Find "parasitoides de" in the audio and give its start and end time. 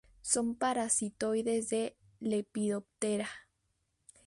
0.55-1.95